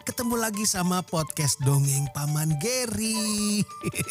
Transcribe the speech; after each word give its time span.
ketemu 0.00 0.40
lagi 0.40 0.64
sama 0.64 1.04
podcast 1.04 1.60
Dongeng 1.60 2.08
Paman 2.16 2.56
Geri. 2.56 3.60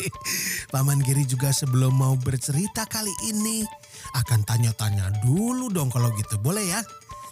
Paman 0.74 1.02
Geri 1.02 1.26
juga 1.26 1.50
sebelum 1.50 1.98
mau 1.98 2.14
bercerita 2.14 2.86
kali 2.86 3.12
ini 3.34 3.66
akan 4.14 4.46
tanya-tanya 4.46 5.10
dulu 5.26 5.74
dong 5.74 5.90
kalau 5.90 6.14
gitu, 6.14 6.38
boleh 6.38 6.70
ya? 6.70 6.82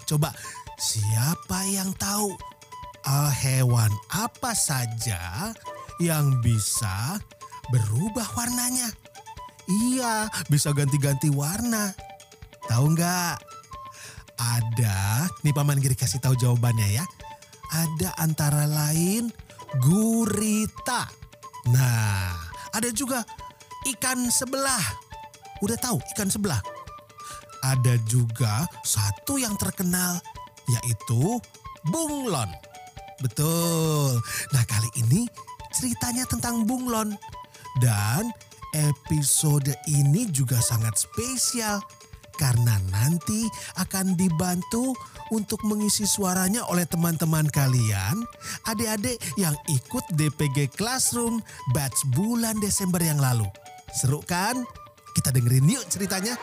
Coba 0.09 0.33
siapa 0.81 1.69
yang 1.69 1.93
tahu 2.01 2.33
eh, 3.05 3.31
hewan 3.45 3.93
apa 4.09 4.57
saja 4.57 5.53
yang 6.01 6.41
bisa 6.41 7.21
berubah 7.69 8.25
warnanya? 8.33 8.89
Iya, 9.67 10.31
bisa 10.49 10.73
ganti-ganti 10.73 11.29
warna. 11.29 11.93
Tahu 12.65 12.85
nggak? 12.95 13.35
Ada, 14.37 15.25
nih 15.41 15.53
Paman 15.53 15.81
Giri 15.81 15.97
kasih 15.97 16.21
tahu 16.21 16.37
jawabannya 16.37 17.01
ya. 17.01 17.05
Ada 17.73 18.15
antara 18.21 18.63
lain 18.67 19.27
gurita. 19.83 21.07
Nah, 21.67 22.31
ada 22.71 22.89
juga 22.95 23.25
ikan 23.91 24.31
sebelah. 24.31 24.83
Udah 25.59 25.75
tahu 25.75 25.99
ikan 26.15 26.31
sebelah? 26.31 26.61
Ada 27.65 27.99
juga 28.07 28.63
satu 28.85 29.41
yang 29.41 29.57
terkenal 29.59 30.21
yaitu 30.69 31.41
bunglon. 31.89 32.47
Betul. 33.19 34.21
Nah 34.53 34.63
kali 34.69 34.87
ini 35.01 35.25
ceritanya 35.73 36.27
tentang 36.29 36.63
bunglon. 36.69 37.17
Dan 37.77 38.29
episode 38.73 39.69
ini 39.89 40.29
juga 40.33 40.57
sangat 40.61 40.97
spesial 40.97 41.81
karena 42.37 42.77
nanti 42.93 43.49
akan 43.81 44.13
dibantu 44.13 44.93
untuk 45.33 45.59
mengisi 45.67 46.07
suaranya 46.07 46.63
oleh 46.69 46.87
teman-teman 46.87 47.49
kalian, 47.51 48.23
adik-adik 48.69 49.19
yang 49.35 49.57
ikut 49.67 50.05
DPG 50.15 50.77
Classroom 50.77 51.43
batch 51.75 51.97
bulan 52.15 52.61
Desember 52.63 53.01
yang 53.01 53.19
lalu. 53.19 53.49
Seru 53.91 54.23
kan? 54.23 54.63
Kita 55.17 55.33
dengerin 55.33 55.65
yuk 55.67 55.85
ceritanya. 55.89 56.37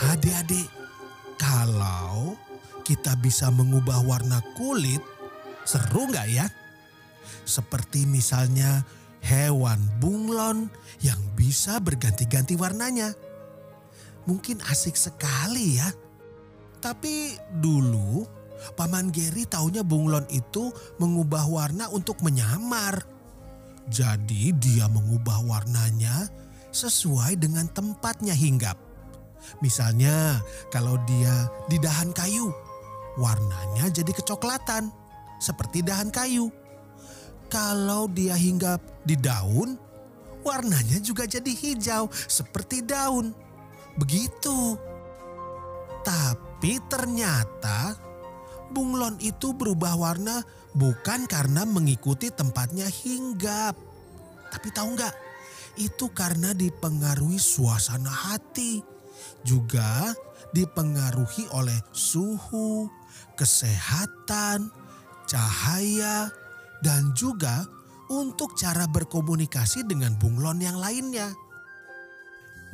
Adik-adik, 0.00 0.68
kalau 1.38 2.34
kita 2.82 3.14
bisa 3.22 3.48
mengubah 3.52 4.02
warna 4.02 4.42
kulit, 4.58 4.98
seru 5.64 6.08
nggak 6.08 6.28
ya? 6.30 6.46
Seperti 7.44 8.06
misalnya 8.06 8.84
hewan 9.24 9.80
bunglon 10.00 10.72
yang 11.04 11.20
bisa 11.36 11.78
berganti-ganti 11.80 12.56
warnanya. 12.56 13.12
Mungkin 14.24 14.60
asik 14.68 14.96
sekali 14.96 15.80
ya. 15.80 15.88
Tapi 16.80 17.36
dulu 17.60 18.24
Paman 18.76 19.08
Geri 19.12 19.48
taunya 19.48 19.80
bunglon 19.80 20.28
itu 20.32 20.68
mengubah 21.00 21.44
warna 21.48 21.88
untuk 21.92 22.20
menyamar. 22.20 23.04
Jadi 23.88 24.52
dia 24.56 24.86
mengubah 24.86 25.42
warnanya 25.44 26.28
sesuai 26.70 27.40
dengan 27.40 27.66
tempatnya 27.72 28.36
hinggap. 28.36 28.76
Misalnya 29.64 30.38
kalau 30.68 31.00
dia 31.08 31.48
di 31.66 31.80
dahan 31.80 32.12
kayu, 32.12 32.52
warnanya 33.16 33.88
jadi 33.88 34.12
kecoklatan 34.12 34.99
seperti 35.40 35.80
dahan 35.80 36.12
kayu. 36.12 36.52
Kalau 37.50 38.06
dia 38.06 38.38
hinggap 38.38 38.78
di 39.02 39.18
daun, 39.18 39.74
warnanya 40.46 41.02
juga 41.02 41.26
jadi 41.26 41.50
hijau 41.50 42.06
seperti 42.12 42.86
daun. 42.86 43.34
Begitu. 43.98 44.78
Tapi 46.06 46.78
ternyata 46.86 47.98
bunglon 48.70 49.18
itu 49.18 49.50
berubah 49.50 49.98
warna 49.98 50.46
bukan 50.78 51.26
karena 51.26 51.66
mengikuti 51.66 52.30
tempatnya 52.30 52.86
hinggap. 52.86 53.74
Tapi 54.54 54.68
tahu 54.70 54.94
nggak? 54.94 55.14
Itu 55.78 56.14
karena 56.14 56.54
dipengaruhi 56.54 57.38
suasana 57.38 58.10
hati. 58.10 58.82
Juga 59.42 60.14
dipengaruhi 60.54 61.50
oleh 61.54 61.76
suhu, 61.94 62.90
kesehatan, 63.38 64.70
cahaya, 65.30 66.26
dan 66.82 67.14
juga 67.14 67.62
untuk 68.10 68.58
cara 68.58 68.90
berkomunikasi 68.90 69.86
dengan 69.86 70.18
bunglon 70.18 70.58
yang 70.58 70.74
lainnya. 70.74 71.30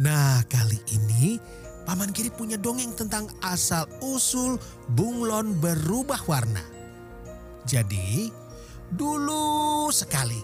Nah 0.01 0.41
kali 0.49 0.81
ini 0.97 1.37
Paman 1.85 2.11
Kiri 2.11 2.33
punya 2.33 2.57
dongeng 2.57 2.97
tentang 2.97 3.29
asal-usul 3.45 4.57
bunglon 4.97 5.55
berubah 5.61 6.19
warna. 6.27 6.65
Jadi 7.69 8.33
dulu 8.91 9.87
sekali 9.93 10.41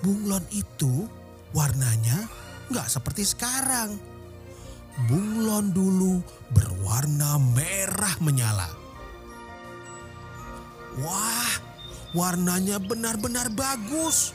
bunglon 0.00 0.42
itu 0.50 1.06
warnanya 1.52 2.26
nggak 2.72 2.88
seperti 2.88 3.22
sekarang. 3.22 3.94
Bunglon 5.06 5.76
dulu 5.76 6.24
berwarna 6.56 7.36
merah 7.36 8.16
menyala. 8.24 8.85
Wah, 10.96 11.52
warnanya 12.16 12.80
benar-benar 12.80 13.52
bagus. 13.52 14.32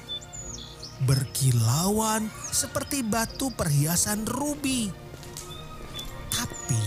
Berkilauan 1.02 2.30
seperti 2.54 3.02
batu 3.02 3.50
perhiasan 3.50 4.30
ruby. 4.30 4.94
Tapi 6.30 6.86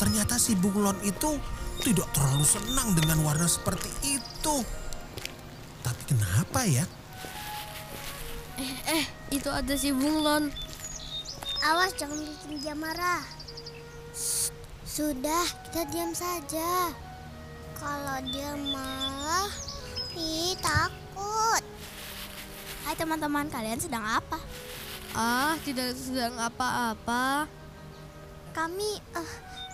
ternyata 0.00 0.40
si 0.40 0.56
bunglon 0.56 0.96
itu 1.04 1.36
tidak 1.84 2.08
terlalu 2.16 2.46
senang 2.48 2.96
dengan 2.96 3.20
warna 3.20 3.44
seperti 3.44 3.92
itu. 4.16 4.56
Tapi 5.84 6.02
kenapa 6.08 6.64
ya? 6.64 6.88
Eh, 8.88 9.04
itu 9.28 9.52
ada 9.52 9.76
si 9.76 9.92
bunglon. 9.92 10.48
Awas 11.62 11.92
jangan 12.00 12.16
bikin 12.16 12.64
dia 12.64 12.72
marah. 12.72 13.20
Sudah, 14.88 15.44
kita 15.68 15.88
diam 15.92 16.12
saja. 16.16 16.92
Kalau 17.82 18.18
dia 18.30 18.54
marah, 18.70 19.50
ih 20.14 20.54
takut. 20.62 21.62
Hai 22.86 22.94
teman-teman, 22.94 23.50
kalian 23.50 23.82
sedang 23.82 24.06
apa? 24.06 24.38
Ah, 25.18 25.58
tidak 25.66 25.90
sedang 25.98 26.38
apa-apa. 26.38 27.50
Kami, 28.54 29.02
eh, 29.02 29.32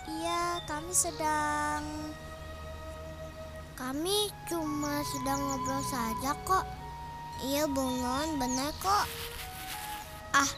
iya 0.09 0.57
kami 0.65 0.89
sedang... 0.89 1.85
Kami 3.77 4.33
cuma 4.49 5.05
sedang 5.05 5.39
ngobrol 5.45 5.85
saja 5.85 6.33
kok. 6.49 6.65
Iya 7.45 7.69
bunglon, 7.69 8.41
benar 8.41 8.73
kok. 8.81 9.05
Ah, 10.33 10.49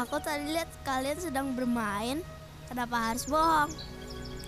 aku 0.00 0.16
tadi 0.24 0.56
lihat 0.56 0.72
kalian 0.88 1.20
sedang 1.20 1.52
bermain. 1.52 2.24
Kenapa 2.64 3.12
harus 3.12 3.28
bohong? 3.28 3.70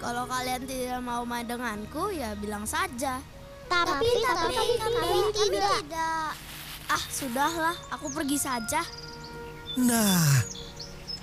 Kalau 0.07 0.23
kalian 0.31 0.63
tidak 0.71 1.03
mau 1.03 1.27
main 1.27 1.43
denganku, 1.43 2.15
ya 2.15 2.39
bilang 2.39 2.63
saja. 2.63 3.19
Tapi, 3.67 4.07
tapi, 4.23 4.55
kami, 4.79 5.35
tidak. 5.35 5.83
Ah, 6.87 7.03
sudahlah, 7.11 7.75
aku 7.91 8.15
pergi 8.15 8.39
saja. 8.39 8.87
Nah, 9.83 10.47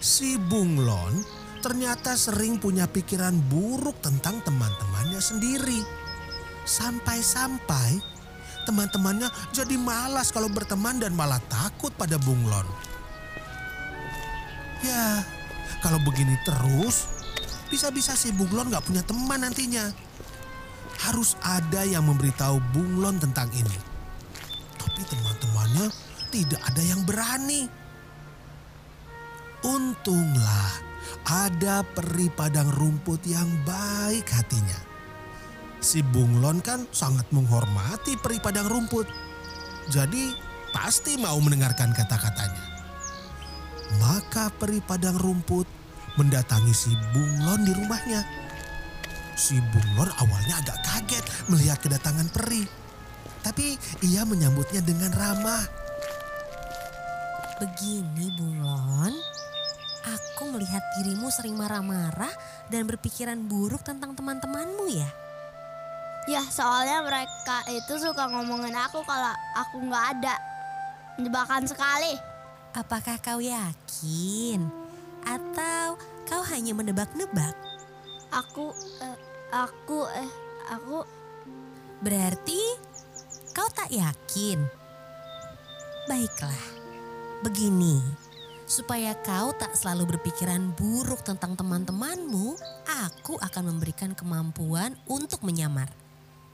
si 0.04 0.36
bunglon 0.36 1.24
ternyata 1.64 2.20
sering 2.20 2.60
punya 2.60 2.84
pikiran 2.84 3.40
buruk 3.48 4.04
tentang 4.04 4.44
teman-temannya 4.44 5.24
sendiri. 5.24 5.80
Sampai-sampai 6.68 8.04
teman-temannya 8.68 9.32
jadi 9.56 9.80
malas 9.80 10.36
kalau 10.36 10.52
berteman 10.52 11.00
dan 11.00 11.16
malah 11.16 11.40
takut 11.48 11.96
pada 11.96 12.20
bunglon. 12.20 12.68
Ya, 14.84 15.24
kalau 15.80 16.04
begini 16.04 16.36
terus, 16.44 17.08
bisa-bisa 17.74 18.14
si 18.14 18.30
bunglon 18.30 18.70
gak 18.70 18.86
punya 18.86 19.02
teman 19.02 19.42
nantinya. 19.42 19.90
Harus 21.02 21.34
ada 21.42 21.81
yang 21.81 22.06
memberitahu 22.06 22.62
bunglon 22.70 23.18
tentang 23.18 23.50
ini. 23.58 23.78
Tapi 24.78 25.02
teman-temannya 25.10 25.90
tidak 26.30 26.62
ada 26.62 26.81
yang 26.86 27.02
berani. 27.02 27.66
Untunglah 29.66 30.70
ada 31.25 31.81
peri 31.81 32.30
padang 32.30 32.70
rumput 32.70 33.25
yang 33.25 33.50
baik 33.66 34.30
hatinya. 34.30 34.78
Si 35.81 36.00
Bunglon 36.00 36.64
kan 36.64 36.86
sangat 36.94 37.28
menghormati 37.34 38.16
peri 38.22 38.38
padang 38.38 38.70
rumput. 38.70 39.10
Jadi 39.90 40.31
pasti 40.72 41.20
mau 41.20 41.36
mendengarkan 41.42 41.92
kata-katanya. 41.92 42.64
Maka 44.00 44.48
peri 44.56 44.80
padang 44.80 45.20
rumput 45.20 45.83
mendatangi 46.18 46.74
si 46.74 46.92
Bunglon 47.13 47.65
di 47.65 47.74
rumahnya. 47.74 48.21
Si 49.33 49.57
Bunglon 49.57 50.10
awalnya 50.21 50.62
agak 50.62 50.77
kaget 50.86 51.25
melihat 51.50 51.81
kedatangan 51.81 52.30
peri. 52.30 52.63
Tapi 53.44 53.75
ia 54.06 54.24
menyambutnya 54.24 54.80
dengan 54.86 55.12
ramah. 55.12 55.65
Begini 57.60 58.30
Bunglon, 58.38 59.13
aku 60.06 60.44
melihat 60.54 60.83
dirimu 61.00 61.27
sering 61.33 61.57
marah-marah 61.57 62.31
dan 62.69 62.86
berpikiran 62.88 63.39
buruk 63.50 63.81
tentang 63.81 64.13
teman-temanmu 64.13 64.86
ya. 64.92 65.10
Ya 66.24 66.39
soalnya 66.48 67.04
mereka 67.04 67.68
itu 67.68 68.00
suka 68.00 68.31
ngomongin 68.31 68.75
aku 68.80 69.04
kalau 69.04 69.33
aku 69.60 69.75
nggak 69.83 70.06
ada. 70.18 70.36
Menyebalkan 71.19 71.68
sekali. 71.68 72.15
Apakah 72.74 73.19
kau 73.19 73.44
yakin? 73.44 74.83
Atau 75.24 75.98
kau 76.28 76.44
hanya 76.52 76.75
menebak-nebak? 76.75 77.56
Aku, 78.34 78.74
eh, 79.02 79.18
aku, 79.54 80.08
eh, 80.10 80.31
aku 80.70 81.06
Berarti 82.04 82.60
kau 83.56 83.72
tak 83.72 83.88
yakin? 83.88 84.60
Baiklah, 86.04 86.64
begini. 87.48 88.04
Supaya 88.68 89.16
kau 89.24 89.56
tak 89.56 89.72
selalu 89.72 90.12
berpikiran 90.16 90.75
buruk 90.75 91.24
tentang 91.24 91.56
teman-temanmu, 91.56 92.60
aku 93.08 93.40
akan 93.40 93.64
memberikan 93.72 94.12
kemampuan 94.12 95.00
untuk 95.08 95.48
menyamar. 95.48 95.88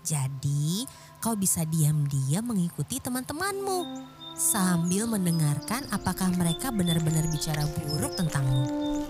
Jadi, 0.06 0.86
kau 1.18 1.34
bisa 1.34 1.66
diam-diam 1.66 2.46
mengikuti 2.46 3.02
teman-temanmu 3.02 4.19
sambil 4.40 5.04
mendengarkan 5.04 5.84
apakah 5.92 6.32
mereka 6.32 6.72
benar-benar 6.72 7.28
bicara 7.28 7.68
buruk 7.84 8.16
tentangmu. 8.16 9.04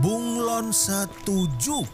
Bunglon 0.00 0.72
setuju. 0.72 1.84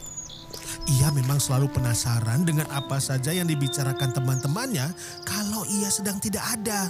Ia 0.86 1.10
memang 1.10 1.42
selalu 1.42 1.68
penasaran 1.74 2.46
dengan 2.46 2.70
apa 2.70 3.02
saja 3.02 3.34
yang 3.34 3.50
dibicarakan 3.50 4.14
teman-temannya 4.14 4.86
kalau 5.26 5.66
ia 5.66 5.90
sedang 5.90 6.22
tidak 6.22 6.46
ada. 6.46 6.88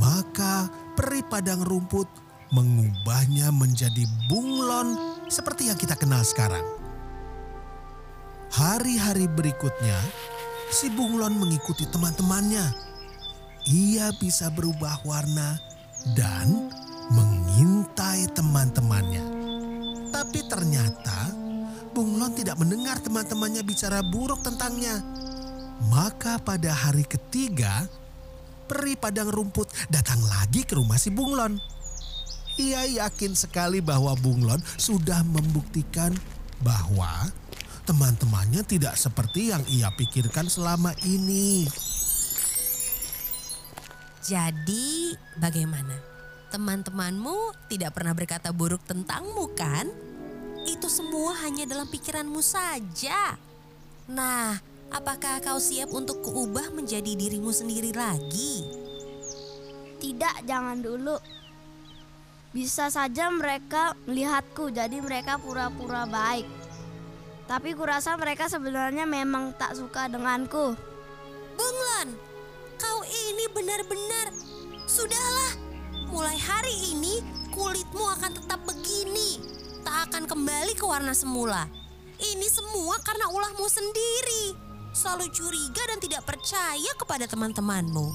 Maka 0.00 0.68
peri 0.96 1.20
padang 1.28 1.60
rumput 1.64 2.08
mengubahnya 2.56 3.52
menjadi 3.52 4.08
bunglon 4.32 4.96
seperti 5.28 5.68
yang 5.68 5.76
kita 5.76 5.92
kenal 5.96 6.24
sekarang. 6.24 6.64
Hari-hari 8.48 9.28
berikutnya, 9.28 9.96
si 10.72 10.92
bunglon 10.92 11.36
mengikuti 11.36 11.88
teman-temannya. 11.88 12.66
Ia 13.68 14.12
bisa 14.16 14.48
berubah 14.48 15.04
warna 15.04 15.60
dan 16.16 16.72
mengintai 17.12 18.28
teman-temannya. 18.32 19.24
Tapi 20.08 20.40
ternyata 20.48 21.48
Bunglon 21.98 22.30
tidak 22.30 22.62
mendengar 22.62 23.02
teman-temannya 23.02 23.66
bicara 23.66 24.06
buruk 24.06 24.38
tentangnya. 24.46 25.02
Maka 25.90 26.38
pada 26.38 26.70
hari 26.70 27.02
ketiga, 27.02 27.90
peri 28.70 28.94
padang 28.94 29.26
rumput 29.26 29.66
datang 29.90 30.22
lagi 30.30 30.62
ke 30.62 30.78
rumah 30.78 30.94
si 30.94 31.10
Bunglon. 31.10 31.58
Ia 32.54 32.86
yakin 33.02 33.34
sekali 33.34 33.82
bahwa 33.82 34.14
Bunglon 34.14 34.62
sudah 34.78 35.26
membuktikan 35.26 36.14
bahwa 36.62 37.34
teman-temannya 37.88 38.60
tidak 38.68 39.00
seperti 39.00 39.48
yang 39.48 39.64
ia 39.72 39.88
pikirkan 39.88 40.52
selama 40.52 40.92
ini. 41.08 41.64
Jadi, 44.20 45.16
bagaimana? 45.40 45.96
Teman-temanmu 46.52 47.56
tidak 47.72 47.96
pernah 47.96 48.12
berkata 48.12 48.52
buruk 48.52 48.84
tentangmu, 48.84 49.56
kan? 49.56 49.88
Itu 50.68 50.92
semua 50.92 51.32
hanya 51.48 51.64
dalam 51.64 51.88
pikiranmu 51.88 52.44
saja. 52.44 53.40
Nah, 54.04 54.60
apakah 54.92 55.40
kau 55.40 55.56
siap 55.56 55.88
untuk 55.96 56.20
kuubah 56.20 56.68
menjadi 56.76 57.16
dirimu 57.16 57.48
sendiri 57.48 57.96
lagi? 57.96 58.78
tidak 59.98 60.46
jangan 60.46 60.78
dulu. 60.78 61.18
Bisa 62.54 62.88
saja 62.88 63.28
mereka 63.28 63.92
melihatku 64.08 64.72
jadi 64.72 64.98
mereka 65.04 65.36
pura-pura 65.36 66.08
baik. 66.08 66.46
Tapi 67.48 67.72
kurasa 67.72 68.12
mereka 68.20 68.44
sebenarnya 68.44 69.08
memang 69.08 69.56
tak 69.56 69.72
suka 69.72 70.04
denganku. 70.12 70.76
Bunglon, 71.56 72.08
kau 72.76 73.00
ini 73.08 73.48
benar-benar 73.56 74.36
sudahlah. 74.84 75.56
Mulai 76.12 76.36
hari 76.36 76.76
ini 76.92 77.24
kulitmu 77.56 78.04
akan 78.20 78.36
tetap 78.36 78.60
begini, 78.68 79.40
tak 79.80 80.12
akan 80.12 80.28
kembali 80.28 80.76
ke 80.76 80.84
warna 80.84 81.16
semula. 81.16 81.64
Ini 82.20 82.46
semua 82.52 83.00
karena 83.00 83.32
ulahmu 83.32 83.64
sendiri. 83.64 84.52
Selalu 84.92 85.32
curiga 85.32 85.82
dan 85.88 85.98
tidak 86.04 86.28
percaya 86.28 86.92
kepada 87.00 87.24
teman-temanmu. 87.24 88.06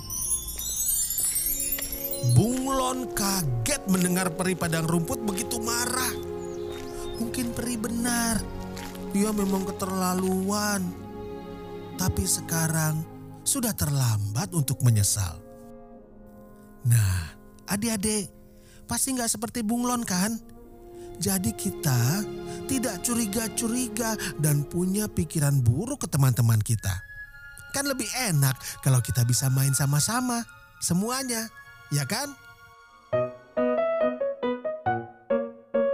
Bunglon 2.38 3.10
kaget 3.18 3.82
mendengar 3.90 4.30
peri 4.30 4.54
padang 4.54 4.86
rumput 4.86 5.26
begitu 5.26 5.58
marah. 5.58 6.14
Mungkin 7.18 7.52
peri 7.58 7.76
benar. 7.82 8.63
Dia 9.14 9.30
memang 9.30 9.64
keterlaluan. 9.70 10.82
Tapi 11.96 12.26
sekarang 12.26 13.06
sudah 13.46 13.72
terlambat 13.78 14.50
untuk 14.58 14.82
menyesal. 14.82 15.38
Nah, 16.90 17.32
adik-adik, 17.70 18.28
pasti 18.90 19.14
nggak 19.14 19.30
seperti 19.30 19.62
bunglon 19.62 20.02
kan? 20.04 20.36
Jadi 21.22 21.54
kita 21.54 22.26
tidak 22.66 23.06
curiga-curiga 23.06 24.18
dan 24.42 24.66
punya 24.66 25.06
pikiran 25.06 25.62
buruk 25.62 26.04
ke 26.04 26.08
teman-teman 26.10 26.58
kita. 26.60 26.92
Kan 27.72 27.86
lebih 27.86 28.10
enak 28.34 28.58
kalau 28.82 28.98
kita 28.98 29.22
bisa 29.22 29.48
main 29.54 29.78
sama-sama, 29.78 30.42
semuanya, 30.82 31.54
ya 31.94 32.04
kan? 32.10 32.34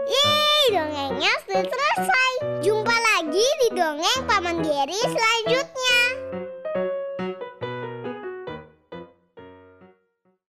Yeay, 0.08 0.64
dongengnya 0.72 1.34
sudah. 1.46 1.79
Dongeng 3.80 4.28
Paman 4.28 4.60
Geri 4.60 5.00
selanjutnya. 5.00 5.59